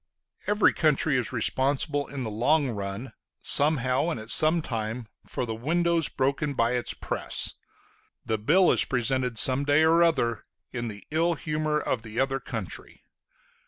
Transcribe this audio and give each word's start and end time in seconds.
Every 0.47 0.73
country 0.73 1.15
is 1.15 1.31
responsible 1.31 2.07
in 2.07 2.23
the 2.23 2.31
long 2.31 2.71
run, 2.71 3.13
somehow 3.43 4.09
and 4.09 4.19
at 4.19 4.31
some 4.31 4.63
time, 4.63 5.05
for 5.27 5.45
the 5.45 5.53
windows 5.53 6.09
broken 6.09 6.55
by 6.55 6.71
its 6.71 6.95
press; 6.95 7.53
the 8.25 8.39
bill 8.39 8.71
is 8.71 8.83
presented 8.83 9.37
some 9.37 9.63
day 9.63 9.83
or 9.83 10.01
other, 10.01 10.45
in 10.71 10.87
the 10.87 11.05
ill 11.11 11.35
humor 11.35 11.79
of 11.79 12.01
the 12.01 12.19
other 12.19 12.39
country. 12.39 13.03